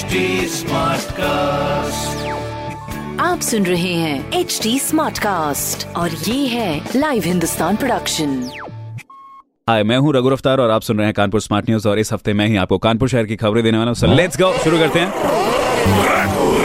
HD 0.00 0.62
cast 1.12 2.28
आप 3.20 3.40
सुन 3.40 3.66
रहे 3.66 3.94
हैं 3.94 4.32
एच 4.32 4.60
डी 4.62 4.78
स्मार्ट 4.78 5.18
कास्ट 5.18 5.96
और 5.96 6.10
ये 6.10 6.46
है 6.46 6.88
लाइव 6.96 7.22
हिंदुस्तान 7.24 7.76
प्रोडक्शन 7.76 8.50
हाय 9.68 9.82
मैं 9.82 9.96
हूँ 9.96 10.14
रघु 10.14 10.30
अफ्तार 10.30 10.60
और 10.60 10.70
आप 10.70 10.82
सुन 10.82 10.96
रहे 10.96 11.06
हैं 11.06 11.14
कानपुर 11.14 11.40
स्मार्ट 11.40 11.70
न्यूज़ 11.70 11.88
और 11.88 11.98
इस 11.98 12.12
हफ़्ते 12.12 12.32
मैं 12.32 12.46
ही 12.46 12.56
आपको 12.56 12.78
कानपुर 12.78 13.08
शहर 13.08 13.24
की 13.24 13.36
खबरें 13.36 13.64
देने 13.64 13.78
वाला 13.78 14.06
हूँ। 14.06 14.16
लेट्स 14.16 14.40
गो 14.40 14.52
शुरू 14.64 14.78
करते 14.78 14.98
हैं। 15.00 16.59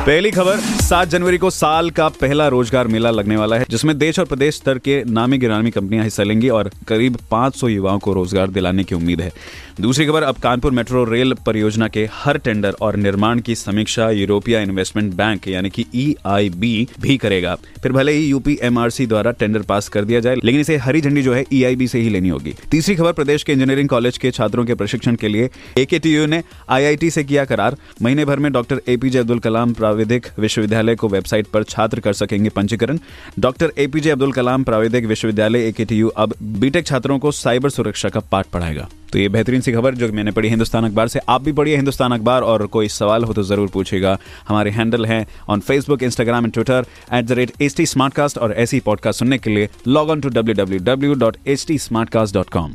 पहली 0.00 0.30
खबर, 0.30 0.56
सात 0.80 1.08
जनवरी 1.08 1.38
को 1.38 1.48
साल 1.50 1.90
का 1.90 2.08
पहला 2.10 2.46
रोज़गार 2.48 2.88
मेला 2.88 3.10
लगने 3.10 3.36
वाला 3.36 3.56
है, 3.56 3.64
जिसमें 3.70 3.96
देश 3.98 4.18
और 4.18 4.24
प्रदेश 4.24 4.54
स्तर 4.56 4.78
के 4.78 5.02
नामी 5.04 5.38
गिरामी 5.38 5.70
कंपनियाँ 5.70 6.04
हिस्सा 6.04 6.22
लेंगी 6.22 6.48
और 6.48 6.70
करीब 6.88 7.16
500 7.30 7.68
युवाओं 7.68 7.98
को 7.98 8.12
रोज़गार 8.12 8.50
दिलाने 8.50 8.84
की 8.84 8.94
उम्मीद 8.94 9.20
है। 9.20 9.30
दूसरी 9.80 10.06
खबर, 10.06 10.22
अब 10.22 10.36
कानपुर 10.36 10.72
मेट्रो 10.72 11.04
रेल 11.04 11.34
परियोजना 11.46 11.88
के 11.88 12.08
हर 12.12 12.38
टेंडर 12.38 12.76
और 12.80 12.96
निर्माण 12.96 13.40
की 13.40 13.54
समीक्षा 13.54 14.08
यूरोपिया 14.10 14.60
इन्वेस्टमेंट 14.60 15.12
बैंक, 15.14 15.48
यानी 15.48 15.70
कि 15.70 15.84
ई 15.94 16.48
भी 16.50 17.16
करेगा। 17.18 17.54
फिर 17.82 17.92
भले 17.92 18.12
ही 18.12 18.26
यूपी 18.26 18.58
एमआरसी 18.62 19.06
द्वारा 19.06 19.30
टेंडर 19.32 19.62
पास 19.62 19.88
कर 19.88 20.04
दिया 20.04 20.20
जाए, 20.20 20.36
लेकिन 20.44 20.60
इसे 20.60 20.76
हरी 20.78 21.00
झंडी 21.00 21.22
जो 21.22 21.34
है 21.34 21.44
EIB 21.44 21.86
से 21.86 21.98
ही 21.98 22.10
लेनी 22.10 22.28
होगी। 22.28 22.54
तीसरी 22.70 22.94
खबर, 22.94 23.12
प्रदेश 23.12 23.42
के 23.42 23.52
इंजीनियरिंग 23.52 23.88
कॉलेज 23.88 24.18
के 24.18 24.30
छात्रों 24.30 24.64
के 24.64 24.74
प्रशिक्षण 24.74 25.14
के 25.14 25.28
लिए 25.28 25.50
एकेटीयू 25.78 26.26
ने 26.26 26.42
आईआईटी 26.70 27.10
से 27.10 27.24
किया 27.24 27.44
करार। 27.44 27.76
महीने 28.02 28.24
भर 28.24 28.38
में 28.38 28.52
डॉक्टर 28.52 28.80
एपीजे 28.88 29.18
अब्दुल 29.18 29.38
कलाम 29.40 29.72
प्राविधिक 29.90 30.26
विश्वविद्यालय 30.38 30.94
को 30.96 31.08
वेबसाइट 31.08 31.46
पर 31.46 31.62
छात्र 31.64 32.00
कर 32.00 32.12
सकेंगे 32.12 32.48
पंजीकरण। 32.50 32.98
डॉक्टर 33.38 33.72
एपीजे 33.78 34.10
अब्दुल 34.10 34.32
कलाम 34.32 34.64
प्राविधिक 34.64 35.06
विश्वविद्यालय 35.06 35.66
एकेटीयू 35.68 36.08
अब 36.08 36.34
बीटेक 36.60 36.86
छात्रों 36.86 37.18
को 37.18 37.32
साइबर 37.32 37.70
सुरक्षा 37.70 38.08
का 38.08 38.20
पाठ 38.32 38.46
पढ़ाएगा। 38.46 38.88
तो 39.12 39.18
ये 39.18 39.28
बेहतरीन 39.28 39.60
सी 39.60 39.72
खबर 39.72 39.94
जो 39.94 40.12
मैंने 40.12 40.30
पढ़ी 40.30 40.48
हिंदुस्तान 40.48 40.84
अखबार 40.84 41.08
से। 41.08 41.20
आप 41.28 41.42
भी 41.42 41.52
पढ़िए 41.52 41.76
हिंदुस्तान 41.76 42.12
अखबार 42.12 42.42
और 42.42 42.66
कोई 42.68 42.88
सवाल 42.88 43.24
हो 43.24 43.32
तो 43.32 43.42
ज़रूर 43.42 43.68
पूछेगा 43.68 44.16
हमारे 44.48 44.70
हैंडल 44.70 45.06
हैं 45.06 45.26
on 45.48 45.60
Facebook 45.60 46.02
Instagram 46.02 46.44
and 46.44 46.52
Twitter 46.54 46.86
at 47.14 47.24
the 47.24 47.32
rate 47.32 47.52
H 47.62 47.76
T 47.76 47.86
और 48.38 48.52
ऐसी 48.52 48.80
पॉडकास्ट 48.80 49.18
सुनने 49.18 49.38
के 49.38 49.50
लिए 49.50 49.68
log 49.88 50.10
on 50.10 50.20
to 50.20 50.28
W 50.28 50.54
W 50.54 50.78
W 50.84 51.14
dot 51.14 51.36
H 51.46 51.66
T 51.68 51.78
com 52.52 52.74